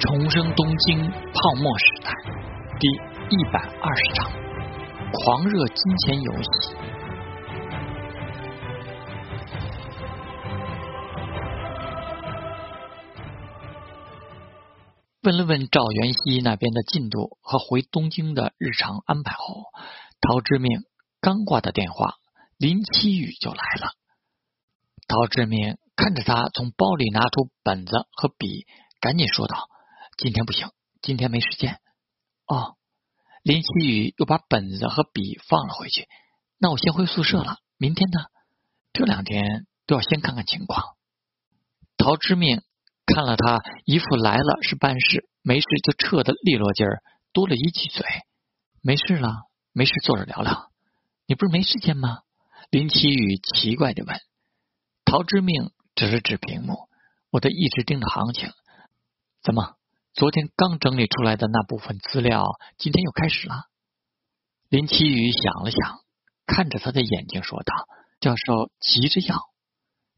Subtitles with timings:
[0.00, 2.12] 重生东京泡沫时代
[2.80, 2.88] 第
[3.30, 4.30] 一百二十章：
[5.12, 6.48] 狂热金钱游戏。
[15.22, 19.62] 问了问赵元熙那边的进度和回东京的日常安排后，
[20.20, 20.80] 陶之命
[21.20, 22.16] 刚挂的电话，
[22.58, 23.92] 林七雨就来了。
[25.06, 28.66] 陶之命看着他从包里拿出本子和笔，
[29.00, 29.68] 赶紧说道。
[30.16, 30.68] 今天不行，
[31.02, 31.80] 今天没时间。
[32.46, 32.76] 哦，
[33.42, 36.06] 林奇宇又把本子和笔放了回去。
[36.58, 37.58] 那我先回宿舍了。
[37.76, 38.20] 明天呢？
[38.92, 40.96] 这两天都要先看看情况。
[41.96, 42.62] 陶之命
[43.06, 48.06] 看了他一副来了是办事，没事就撤的利落劲儿，多了一句嘴
[48.80, 49.30] ：“没事了，
[49.72, 50.70] 没事，坐着聊聊。”
[51.26, 52.20] 你不是没时间吗？
[52.70, 54.20] 林奇宇奇怪的问。
[55.04, 56.88] 陶之命指了指屏幕
[57.30, 58.50] ：“我得一直盯着行情。
[59.42, 59.74] 怎么？”
[60.14, 62.44] 昨天刚整理出来的那部分资料，
[62.78, 63.64] 今天又开始了。
[64.68, 65.98] 林奇宇想了想，
[66.46, 67.74] 看着他的眼睛说道
[68.20, 69.40] ：“教授急着要。”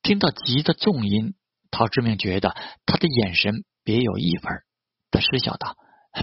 [0.00, 1.34] 听到“急”的重音，
[1.72, 2.54] 陶志明觉得
[2.86, 4.42] 他的眼神别有意味。
[5.10, 5.76] 他失笑道：“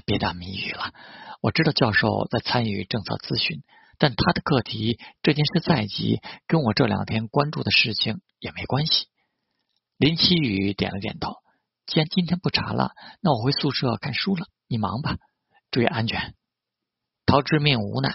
[0.06, 0.94] 别打谜语了，
[1.42, 3.64] 我知道教授在参与政策咨询，
[3.98, 9.08] 但他的课题这件事再急，跟我这两天关注的事情也没关系。”
[10.00, 11.34] 林奇宇点了点头。
[11.88, 14.46] 既然今天不查了，那我回宿舍看书了。
[14.68, 15.16] 你忙吧，
[15.72, 16.36] 注意安全。
[17.26, 18.14] 陶之命无奈，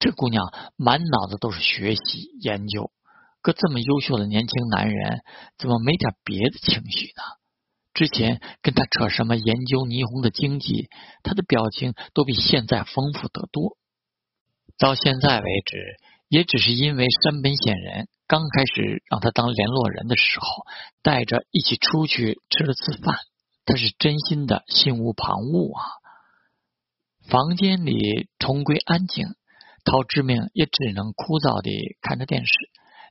[0.00, 2.90] 这姑娘满脑子都是学习研究，
[3.42, 5.20] 可这么优秀的年轻男人，
[5.56, 7.22] 怎么没点别的情绪呢？
[7.94, 10.88] 之前跟他扯什么研究霓虹的经济，
[11.22, 13.78] 他的表情都比现在丰富得多。
[14.76, 15.78] 到现在为止，
[16.28, 18.08] 也只是因为山本显人。
[18.26, 20.46] 刚开始让他当联络人的时候，
[21.02, 23.16] 带着一起出去吃了次饭，
[23.64, 25.84] 他是真心的心无旁骛啊。
[27.28, 29.28] 房间里重归安静，
[29.84, 32.52] 陶之命也只能枯燥地看着电视，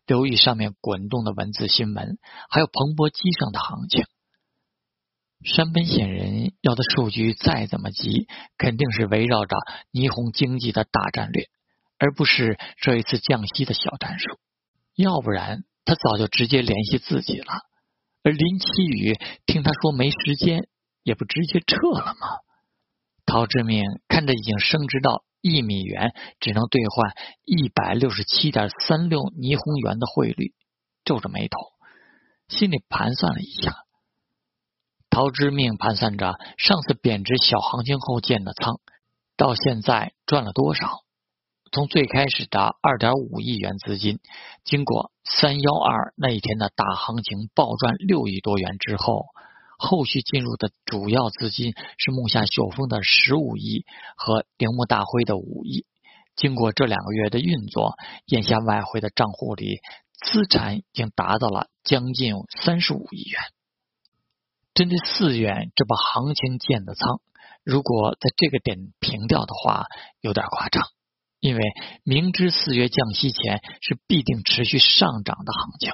[0.05, 2.17] 留意上面滚动的文字新闻，
[2.49, 4.05] 还有彭博机上的行情。
[5.43, 8.27] 山本显人要的数据再怎么急，
[8.57, 9.55] 肯定是围绕着
[9.91, 11.49] 霓虹经济的大战略，
[11.99, 14.39] 而不是这一次降息的小战术。
[14.95, 17.53] 要不然他早就直接联系自己了。
[18.23, 20.67] 而林奇宇听他说没时间，
[21.03, 22.27] 也不直接撤了吗？
[23.25, 27.13] 陶志明看着已经升值到一美元只能兑换
[27.43, 30.53] 一百六十七点三六霓虹元的汇率，
[31.03, 31.57] 皱着眉头，
[32.47, 33.75] 心里盘算了一下。
[35.09, 38.79] 陶之命盘算着上次贬值小行情后建的仓，
[39.37, 41.04] 到现在赚了多少？
[41.75, 44.19] 从最开始的二点五亿元资金，
[44.63, 49.25] 经过三幺二那一天的大行情暴赚六亿多元之后，
[49.77, 53.83] 后续进入的主要资金是木下秀峰的十五亿
[54.15, 55.85] 和铃木大辉的五亿。
[56.37, 59.81] 经过这两个月的运作，眼下外汇的账户里
[60.13, 63.41] 资产已经达到了将近三十五亿元。
[64.73, 67.19] 针对四元这把行情建的仓，
[67.65, 69.87] 如果在这个点平掉的话，
[70.21, 70.87] 有点夸张。
[71.45, 71.61] 因为
[72.03, 75.93] 明知四月降息前是必定持续上涨的行情，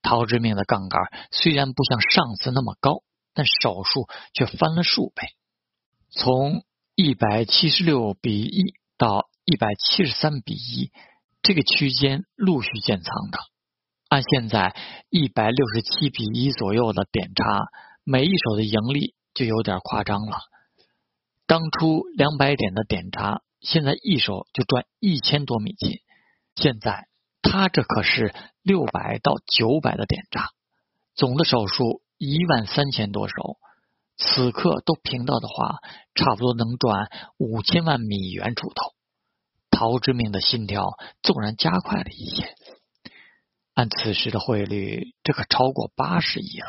[0.00, 1.00] 陶之命的杠杆
[1.32, 3.02] 虽然不像上次那么高，
[3.34, 5.26] 但手数却翻了数倍，
[6.12, 6.62] 从
[6.94, 10.92] 一百七十六比一到一百七十三比一
[11.42, 13.40] 这个区间陆续建仓的，
[14.08, 14.76] 按现在
[15.10, 17.64] 一百六十七比一左右的点差，
[18.04, 20.38] 每一手的盈利就有点夸张了。
[21.48, 23.40] 当初两百点的点差。
[23.62, 26.00] 现在一手就赚一千多美金，
[26.56, 27.06] 现在
[27.42, 30.50] 他这可是六百到九百的点炸，
[31.14, 33.58] 总的手数一万三千多手，
[34.16, 35.78] 此刻都平到的话，
[36.14, 37.08] 差不多能赚
[37.38, 38.92] 五千万美元出头。
[39.70, 42.54] 陶之命的心跳纵然加快了一些，
[43.74, 46.68] 按此时的汇率，这可超过八十亿了，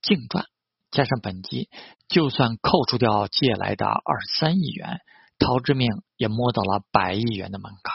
[0.00, 0.46] 净赚
[0.90, 1.68] 加上本金，
[2.08, 5.00] 就算扣除掉借来的二十三亿元。
[5.38, 7.94] 陶志明也摸到了百亿元的门槛，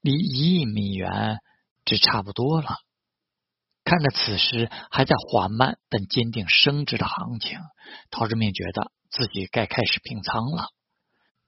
[0.00, 1.38] 离一亿美元
[1.84, 2.76] 只差不多了。
[3.84, 7.58] 看着此时还在缓慢但坚定升值的行情，
[8.10, 10.68] 陶志明觉得自己该开始平仓了。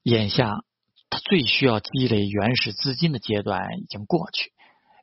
[0.02, 0.64] 眼下
[1.10, 4.52] 他最需要积累原始资金的阶段已经过去，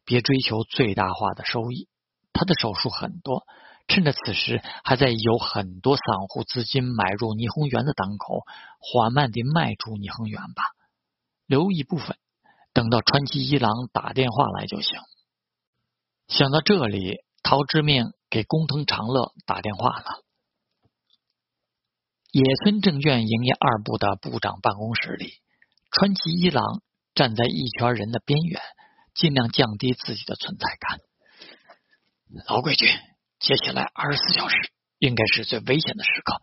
[0.04, 1.88] 别追求最大化的收益。
[2.34, 3.44] 他的手术很多。
[3.88, 8.44] 趁着此时还在有很多散户资金买入霓虹园的档口，
[8.80, 10.64] 缓慢地卖出霓虹园吧，
[11.46, 12.18] 留一部分，
[12.74, 14.98] 等到川崎一郎打电话来就行。
[16.28, 20.24] 想到这里，陶之命给工藤长乐打电话了。
[22.32, 25.34] 野村证券营业二部的部长办公室里，
[25.92, 26.64] 川崎一郎
[27.14, 28.62] 站在一圈人的边缘，
[29.14, 31.00] 尽量降低自己的存在感。
[32.48, 32.88] 老规矩，
[33.42, 34.56] 接下来二十四小时
[35.00, 36.38] 应该是最危险的时刻。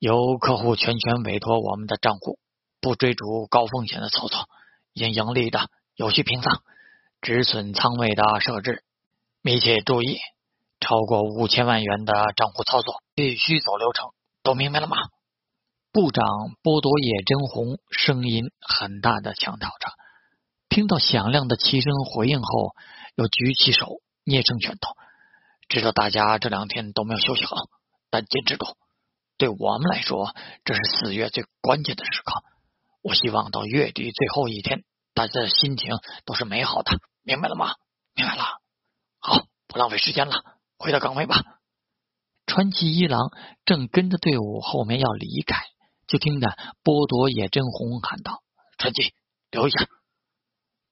[0.00, 2.40] 由客户全权委托我们的账户，
[2.80, 4.48] 不追逐高风险的操作，
[4.94, 6.60] 应盈利的有序平仓，
[7.20, 8.82] 止损仓位的设置，
[9.42, 10.18] 密切注意。
[10.80, 14.10] 超过五千万元的账户操作必须走流程，
[14.42, 14.96] 都明白了吗？
[15.92, 16.24] 部长
[16.62, 19.92] 波多野真红声音很大的强调着。
[20.68, 22.74] 听到响亮的齐声回应后，
[23.14, 24.97] 又举起手，捏成拳头。
[25.68, 27.56] 知道大家这两天都没有休息好，
[28.10, 28.66] 但坚持住。
[29.36, 30.34] 对我们来说，
[30.64, 32.42] 这是四月最关键的时刻。
[33.02, 34.82] 我希望到月底最后一天，
[35.14, 35.92] 大家的心情
[36.24, 37.74] 都是美好的，明白了吗？
[38.14, 38.44] 明白了。
[39.20, 40.42] 好，不浪费时间了。
[40.78, 41.36] 回到岗位吧。
[42.46, 43.30] 川崎一郎
[43.64, 45.66] 正跟着队伍后面要离开，
[46.06, 46.50] 就听见
[46.82, 48.42] 波多野真红喊道
[48.78, 49.12] ：“川崎，
[49.50, 49.86] 留一下。”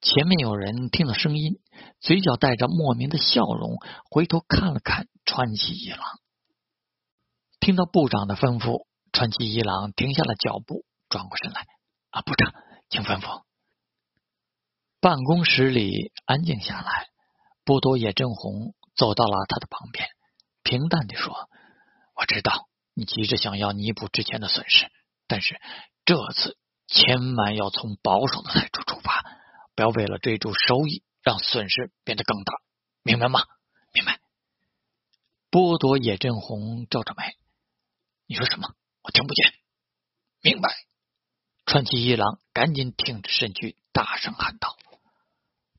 [0.07, 1.59] 前面有人听了声音，
[2.01, 3.77] 嘴角带着莫名的笑容，
[4.09, 6.01] 回头看了看川崎一郎。
[7.59, 11.67] 听到部长的吩咐，川崎一郎停下了脚步，转过身来
[12.11, 12.55] ：“啊，部长，
[12.89, 13.43] 请吩咐。”
[15.03, 17.09] 办公室里安静下来，
[17.65, 18.75] 波多野正弘。
[18.95, 20.09] 走到了他的旁边，
[20.63, 21.35] 平淡的说
[22.17, 24.87] ：“我知道你急着想要弥补之前的损失，
[25.27, 25.61] 但是
[26.07, 26.57] 这次
[26.87, 29.06] 千万要从保守的态度出发，
[29.77, 32.55] 不要为了追逐收益让损失变得更大，
[33.05, 33.45] 明白吗？
[33.93, 34.19] 明白。”
[35.53, 37.37] 剥夺野真红皱着眉
[38.27, 38.75] ：“你说什么？
[39.03, 39.53] 我听不见。”
[40.43, 40.75] 明白。
[41.65, 44.77] 川崎一郎赶紧挺直身躯，大声喊道：“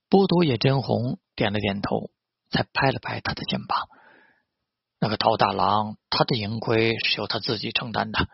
[0.09, 2.09] 剥夺野真红点了点头。”
[2.49, 3.89] 才拍了拍他的肩膀。
[4.99, 8.29] 那个陶大郎，他的盈亏是由他自己承担的。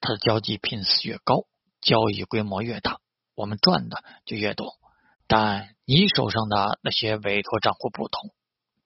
[0.00, 1.44] 他的交际频次越高，
[1.82, 2.98] 交易规模越大，
[3.34, 4.77] 我们赚的就越多。
[5.28, 8.30] 但你手上的那些委托账户不同，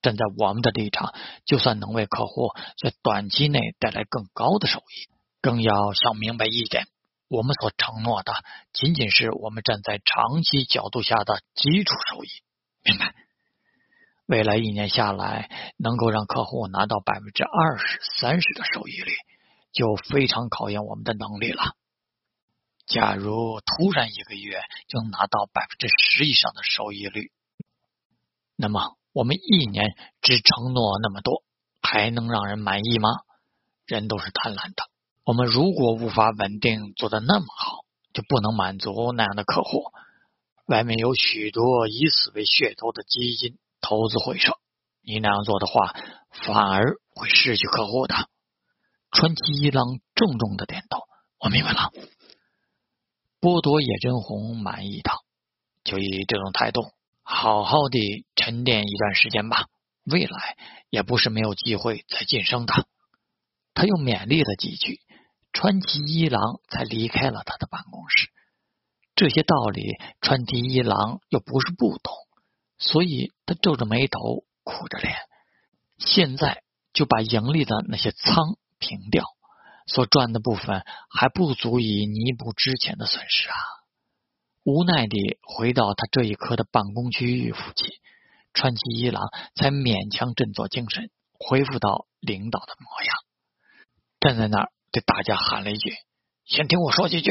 [0.03, 1.15] 站在我们的立场，
[1.47, 5.09] 就算能为客户在短期内带来更高的收益，
[5.41, 6.89] 更要想明白一点：
[7.29, 8.35] 我们所承诺的
[8.73, 12.29] 仅仅是我们站在长期角度下的基础收益。
[12.85, 13.15] 明白？
[14.27, 19.13] 未来一年下来，能够让客户拿到百分之二十三十的收益率，
[19.73, 21.77] 就非常考验我们的能力了。
[22.93, 27.33] 假如突然一个月就能拿到百分之十以上的收益率，
[28.55, 31.43] 那么我们一年只承诺那么多，
[31.81, 33.09] 还能让人满意吗？
[33.87, 34.85] 人都是贪婪的。
[35.25, 39.85] 我们如果无法稳定做的那么好，就不能满足那样的客户。
[40.67, 43.59] 外面有许多以此为噱头的基金。
[43.85, 44.53] 投资回撤，
[45.03, 45.93] 你那样做的话，
[46.31, 48.15] 反而会失去客户的。
[49.11, 51.01] 川崎一郎重重的点头，
[51.41, 51.91] 我明白了。
[53.43, 55.25] 剥夺野真红满意道
[55.83, 56.83] ：“就以这种态度，
[57.25, 57.99] 好好的
[58.37, 59.67] 沉淀一段时间吧，
[60.05, 60.57] 未来
[60.91, 62.87] 也不是没有机会再晋升的。”
[63.75, 65.01] 他又勉励了几句，
[65.53, 68.29] 川崎一郎才离开了他的办公室。
[69.17, 72.15] 这些道理，川崎一郎又不是不懂。
[72.79, 75.17] 所以他皱着眉头，苦着脸，
[75.99, 76.63] 现在
[76.93, 79.25] 就把盈利的那些仓平掉，
[79.93, 83.57] 所赚的部分还不足以弥补之前的损失啊！
[84.65, 87.89] 无奈地回到他这一科的办公区域附近，
[88.55, 89.23] 川崎一郎
[89.55, 93.17] 才勉强振作精神，恢复到领导的模样，
[94.21, 95.93] 站在那儿对大家喊了一句
[96.47, 97.31] ：“先听我说几句。”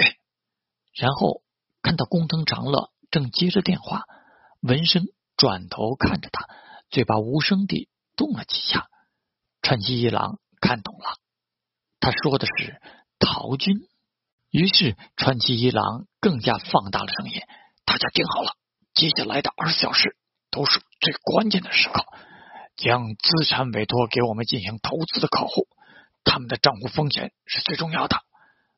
[0.93, 1.41] 然后
[1.81, 4.03] 看到工藤长乐正接着电话，
[4.61, 5.05] 闻声。
[5.37, 6.45] 转头看着他，
[6.91, 8.89] 嘴巴无声地动了几下。
[9.63, 11.17] 川崎一郎看懂了，
[12.01, 12.81] 他说的是
[13.19, 13.77] 陶军。
[14.49, 17.39] 于是川崎一郎更加放大了声音
[17.85, 18.51] ：“大家听好了，
[18.93, 20.17] 接下来的二十小时
[20.49, 22.03] 都是最关键的时刻。
[22.75, 25.67] 将资产委托给我们进行投资的客户，
[26.25, 28.17] 他们的账户风险是最重要的。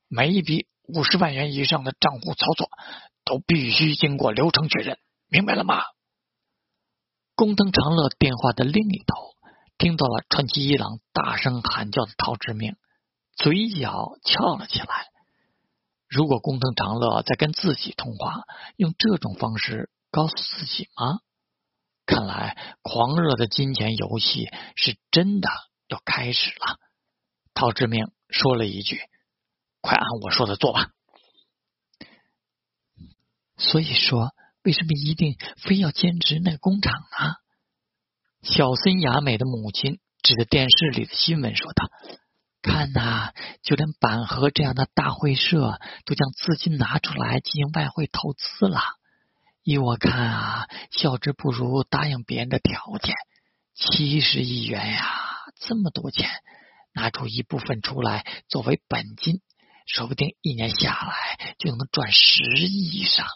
[0.09, 2.69] 每一笔五十万元以上的账户操作
[3.23, 4.99] 都必须经过流程确认，
[5.29, 5.81] 明白了吗？”
[7.35, 9.15] 宫藤长乐电话的另一头
[9.79, 12.75] 听到了川崎一郎大声喊叫的陶之命，
[13.35, 14.87] 嘴角翘了起来。
[16.07, 18.43] 如果工藤长乐在跟自己通话，
[18.75, 21.19] 用这种方式告诉自己吗？
[22.05, 25.49] 看来狂热的金钱游戏是真的
[25.87, 26.79] 要开始了。
[27.53, 28.99] 陶志明说了一句
[29.81, 30.91] ：“快按我说的做吧。”
[33.57, 34.31] 所以说。
[34.65, 37.35] 为什么一定非要兼职那个工厂呢？
[38.43, 41.83] 小森雅美的母亲指着电视里的新闻说道
[42.63, 48.79] ：“看呐，就连板河这样的大会社都将资金拿出来进行外汇投资了。
[49.63, 53.13] 依我看啊，孝之不如答应别人的条件。
[53.75, 55.05] 七十亿元呀，
[55.59, 56.29] 这么多钱，
[56.93, 59.41] 拿出一部分出来作为本金，
[59.85, 63.27] 说不定一年下来就能赚十亿以上，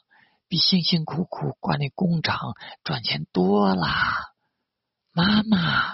[0.48, 2.40] 比辛辛苦苦管理工厂
[2.84, 4.16] 赚钱多啦。
[5.12, 5.94] 妈妈，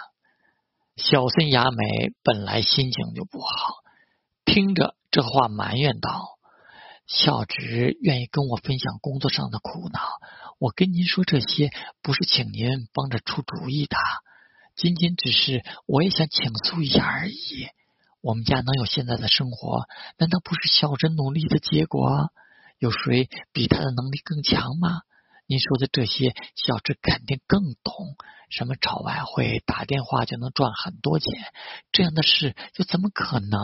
[0.96, 3.48] 小森雅美本来心情就不好，
[4.46, 6.38] 听着这话埋怨道。
[7.08, 10.00] 孝直愿意跟我分享工作上的苦恼，
[10.60, 11.72] 我跟您说这些
[12.04, 13.98] 不是请您帮着出主意的，
[14.76, 17.68] 仅仅只是我也想倾诉一下而已。
[18.22, 19.86] 我们家能有现在的生活，
[20.20, 22.30] 难道不是孝直努力的结果？
[22.78, 25.02] 有谁比他的能力更强吗？
[25.46, 28.16] 您说的这些，小智肯定更懂。
[28.50, 31.32] 什么炒外汇、打电话就能赚很多钱，
[31.92, 33.60] 这样的事又怎么可能？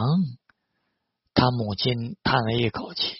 [1.34, 3.18] 他母亲叹了一口气。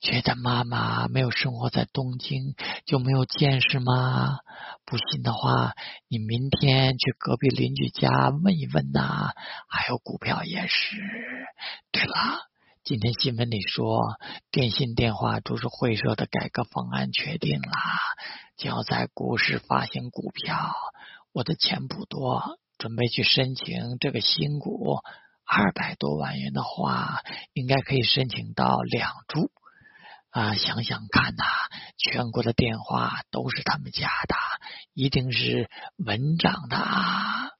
[0.00, 2.54] 觉得妈妈没有生活在东京
[2.86, 4.38] 就没有见识吗？
[4.86, 5.74] 不信的话，
[6.08, 9.32] 你明天去隔壁邻居家问一问呐。
[9.68, 10.96] 还有股票也是。
[11.92, 12.14] 对了，
[12.82, 14.16] 今天新闻里说
[14.50, 17.70] 电信电话株式会社的改革方案确定了，
[18.56, 20.72] 就要在股市发行股票。
[21.32, 24.96] 我的钱不多，准备去申请这个新股，
[25.44, 27.20] 二百多万元的话，
[27.52, 29.52] 应该可以申请到两注。
[30.30, 31.44] 啊，想想看呐，
[31.98, 34.34] 全国的电话都是他们家的，
[34.94, 35.68] 一定是
[35.98, 36.76] 稳涨的。
[36.76, 37.50] 啊！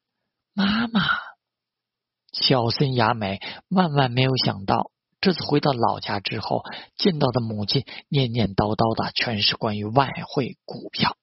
[0.54, 1.02] 妈妈，
[2.32, 6.64] 小孙雅美万万没有想到，这次回到老家之后，
[6.96, 11.16] 见到的母亲念念叨叨的全是关于外汇、股票。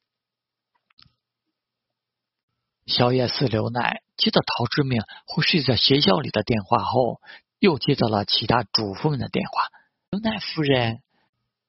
[2.85, 7.19] 小野寺刘奈接到陶之命会睡在学校里的电话后，
[7.59, 9.67] 又接到了其他主妇们的电话。
[10.11, 11.01] 刘奈夫人。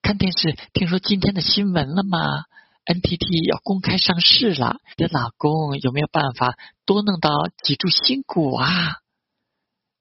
[0.01, 2.45] 看电视，听说今天的新闻了吗
[2.87, 6.57] ？NTT 要公开上市了，你的老公有没有办法
[6.87, 7.31] 多弄到
[7.63, 9.03] 几注新股啊？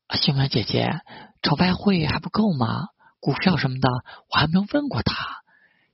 [0.06, 1.02] 啊，新闻姐姐，
[1.42, 2.88] 炒外汇还不够吗？
[3.20, 3.90] 股票什么的，
[4.30, 5.42] 我还没有问过他。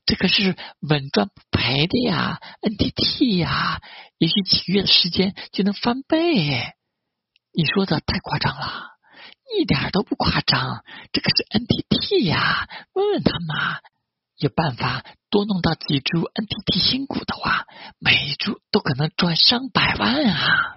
[0.06, 3.82] 这可是稳赚不赔的呀，NTT 呀，
[4.18, 6.74] 也许几个月的时间就能翻倍。
[7.54, 8.90] 你说的太夸张了，
[9.58, 10.84] 一点都不夸张，
[11.14, 13.80] 这可是 NTT 呀，问问他嘛。
[14.36, 17.66] 有办法多弄到几株 NTT 新股的话，
[18.00, 20.76] 每一株都可能赚上百万啊！